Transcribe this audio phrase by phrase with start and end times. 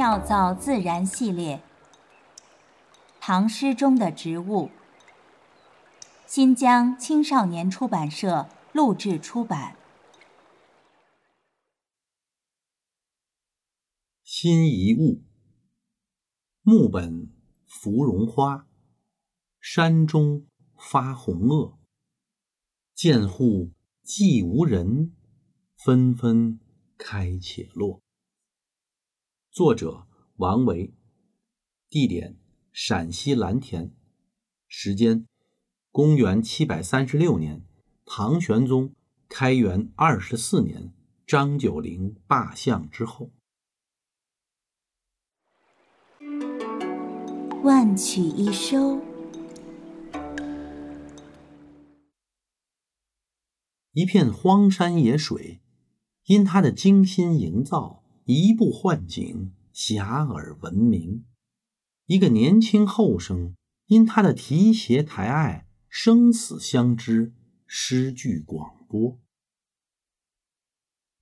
[0.00, 1.62] 妙造自然系列，
[3.20, 4.70] 唐诗中的植物。
[6.26, 9.76] 新疆青少年出版社录制出版。
[14.24, 15.22] 辛夷物，
[16.62, 17.30] 木本
[17.66, 18.66] 芙蓉花，
[19.60, 20.46] 山中
[20.78, 21.76] 发红萼。
[22.94, 23.72] 见户
[24.02, 25.14] 寂无人，
[25.76, 26.58] 纷纷
[26.96, 28.00] 开且落。
[29.52, 30.94] 作者王维，
[31.88, 32.36] 地点
[32.70, 33.90] 陕西蓝田，
[34.68, 35.26] 时间
[35.90, 37.66] 公元七百三十六年，
[38.06, 38.94] 唐玄宗
[39.28, 40.92] 开元二十四年，
[41.26, 43.32] 张九龄罢相之后。
[47.64, 49.02] 万曲一收。
[53.90, 55.60] 一片荒山野水，
[56.26, 61.24] 因他的精心营造，移步换景，遐迩闻名；
[62.06, 63.54] 一个年轻后生，
[63.86, 67.32] 因他的提携抬爱，生死相知，
[67.66, 69.18] 诗句广播。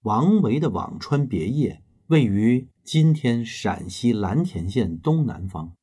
[0.01, 5.75] 王维的辋川别业位于今天陕西蓝田县东南方，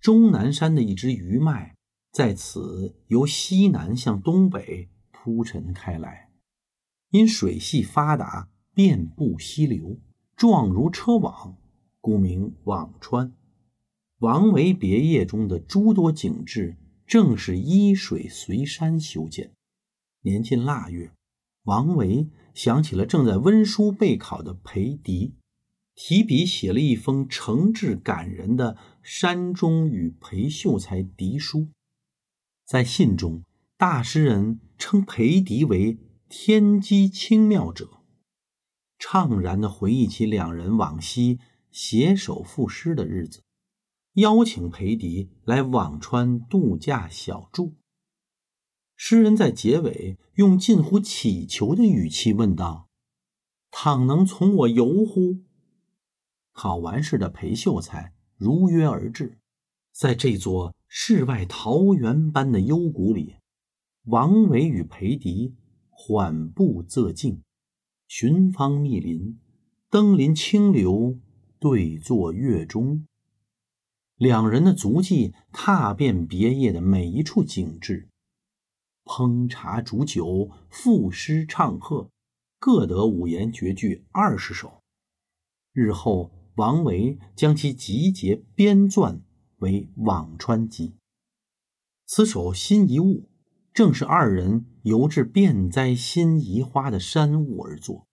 [0.00, 1.76] 终南山的一支余脉
[2.12, 4.88] 在此由西南向东北。
[5.22, 6.30] 铺陈开来，
[7.10, 8.48] 因水系发达，
[8.82, 9.98] 遍布溪流，
[10.34, 11.58] 状如车网，
[12.00, 13.30] 故名辋川。
[14.20, 19.52] 王维别业中的诸多景致，正是依水随山修建。
[20.22, 21.12] 年近腊月，
[21.64, 25.34] 王维想起了正在温书备考的裴迪，
[25.94, 31.68] 提笔写了一封诚挚感人的山中与裴秀才嫡书，
[32.64, 33.42] 在信中。
[33.76, 35.98] 大诗人称裴迪为
[36.30, 37.99] 天机清妙者，
[39.00, 41.40] 怅然地回忆起两人往昔
[41.72, 43.42] 携手赋诗的日子，
[44.12, 47.74] 邀请裴迪来辋川度假小住。
[48.94, 52.88] 诗人在结尾用近乎乞求的语气问道
[53.72, 55.38] ：“倘能从我游乎？”
[56.52, 59.38] 考完试的裴秀才如约而至，
[59.92, 63.36] 在这座世外桃源般的幽谷里。
[64.04, 65.54] 王维与裴迪
[65.88, 67.42] 缓步仄径，
[68.12, 69.38] 寻芳觅林，
[69.88, 71.16] 登临清流，
[71.60, 73.06] 对坐月中。
[74.16, 78.08] 两人的足迹踏遍别业的每一处景致，
[79.04, 82.10] 烹茶煮酒，赋诗唱和，
[82.58, 84.82] 各得五言绝句二十首。
[85.72, 89.20] 日后，王维将其集结编撰
[89.58, 90.88] 为《辋川集》。
[92.06, 93.30] 此首新一物。
[93.72, 98.06] 正是二人由至遍栽心移花的山雾而作，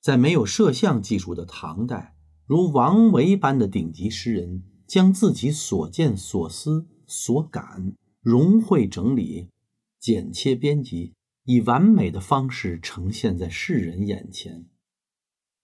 [0.00, 2.14] 在没有摄像技术的唐代，
[2.46, 9.50] 如王维般的顶级诗人，将自己所见所思所感融汇整理、
[9.98, 11.14] 剪切编辑，
[11.44, 14.66] 以完美的方式呈现在世人眼前。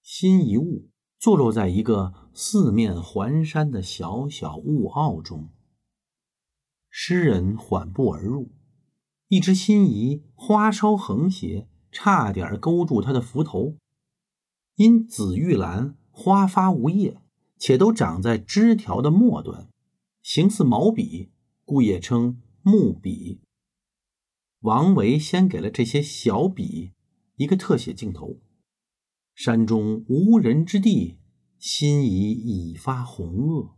[0.03, 5.49] 心一物坐落在一个四面环山的小小雾坳中，
[6.91, 8.53] 诗人缓步而入。
[9.29, 13.77] 一只心仪花梢横斜，差点勾住他的浮头。
[14.77, 17.21] 因紫玉兰花发无叶，
[17.59, 19.69] 且都长在枝条的末端，
[20.23, 21.31] 形似毛笔，
[21.65, 23.41] 故也称木笔。
[24.61, 26.93] 王维先给了这些小笔
[27.37, 28.41] 一个特写镜头：
[29.35, 31.19] 山中无人之地，
[31.59, 33.73] 心仪已发红萼，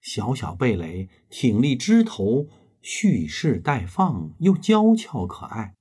[0.00, 2.48] 小小蓓蕾挺立枝头。
[2.86, 5.74] 蓄势待放，又娇俏可爱。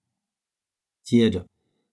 [1.03, 1.49] 接着，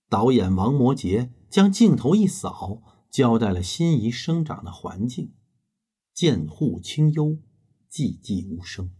[0.09, 5.33] 导演王摩诘将镜头一扫，交代了心仪生长的环境：
[6.15, 7.41] 涧户清幽，
[7.91, 8.93] 寂寂无声。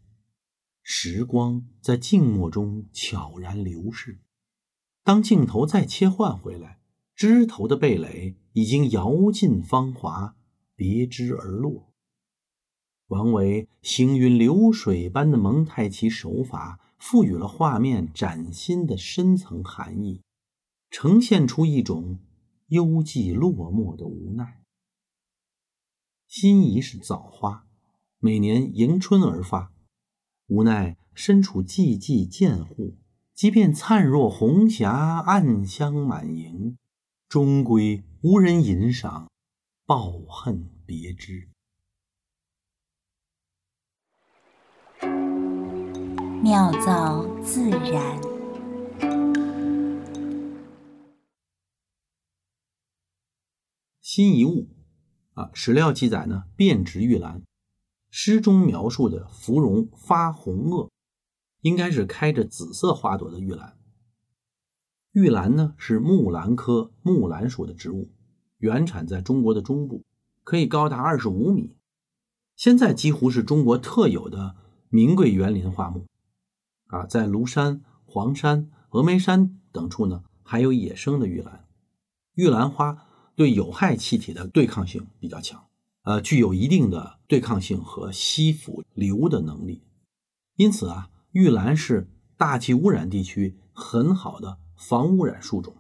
[0.83, 4.19] 时光在静默中悄然流逝。
[5.05, 6.81] 当镜头再切换回来，
[7.15, 10.35] 枝头的蓓蕾已经摇尽芳华，
[10.75, 11.90] 别枝而落。
[13.11, 20.23] 王维行云流水般的蒙太奇手法，赋予了画面崭新的深层含义，
[20.91, 22.21] 呈现出一种
[22.69, 24.63] 幽寂落寞的无奈。
[26.29, 27.67] 心仪是早花，
[28.21, 29.73] 每年迎春而发，
[30.47, 32.95] 无奈身处寂寂贱户，
[33.35, 34.93] 即便灿若红霞，
[35.27, 36.79] 暗香满盈，
[37.29, 39.29] 终归无人吟赏，
[39.85, 41.49] 抱恨别枝。
[46.43, 48.19] 妙造自然，
[54.01, 54.71] 新一物
[55.35, 57.43] 啊，史料记载呢，遍植玉兰。
[58.09, 60.89] 诗中描述的芙蓉发红萼，
[61.61, 63.77] 应该是开着紫色花朵的玉兰。
[65.13, 68.11] 玉兰呢，是木兰科木兰属的植物，
[68.57, 70.07] 原产在中国的中部，
[70.43, 71.77] 可以高达二十五米。
[72.57, 74.57] 现在几乎是中国特有的
[74.89, 76.07] 名贵园林花木。
[76.91, 81.65] 啊，在庐山、黄山、峨眉山等处呢，还有野生的玉兰。
[82.35, 85.65] 玉兰花对有害气体的对抗性比较强。
[86.03, 89.83] 呃，具有一定的对抗性和吸附硫的能力，
[90.57, 95.77] 因此啊，玉兰是大气污染地区很好的防污染树种。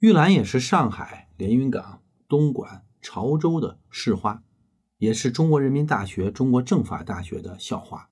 [0.00, 4.42] 玉兰也是上海连云港、东莞、潮州的市花，
[4.98, 8.10] 也是中国人民大学、中国政法大学的校花。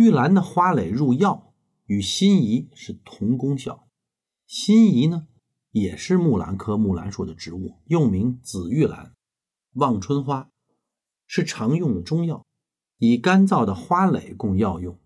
[0.00, 1.52] 玉兰的花蕾入药，
[1.84, 3.86] 与辛夷是同功效。
[4.46, 5.26] 辛夷呢，
[5.72, 9.12] 也是木兰科木兰属的植物，又名紫玉兰。
[9.74, 10.48] 望春花
[11.26, 12.46] 是常用的中药，
[12.96, 14.98] 以干燥的花蕾供药用。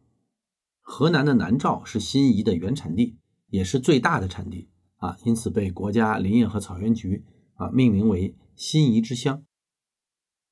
[0.80, 3.18] 河南的南诏是辛夷的原产地，
[3.48, 4.68] 也是最大的产地
[4.98, 7.24] 啊，因此被国家林业和草原局
[7.54, 9.42] 啊命名为辛夷之乡。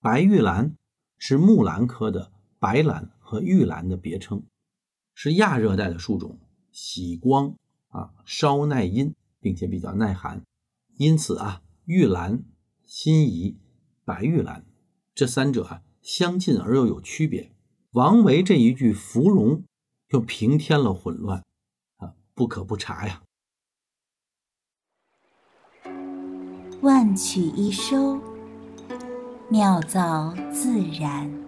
[0.00, 0.76] 白玉兰
[1.16, 4.42] 是木兰科的白兰和玉兰的别称，
[5.14, 6.38] 是亚热带的树种，
[6.70, 7.56] 喜光
[7.88, 10.42] 啊，稍耐阴，并且比较耐寒，
[10.98, 12.42] 因此啊，玉兰、
[12.84, 13.56] 辛夷。
[14.04, 14.66] 白玉兰，
[15.14, 17.52] 这三者啊相近而又有区别。
[17.92, 19.64] 王维这一句“芙蓉”
[20.12, 21.42] 又平添了混乱，
[21.96, 23.22] 啊，不可不查呀。
[26.82, 28.20] 万曲一收，
[29.48, 31.41] 妙造自然。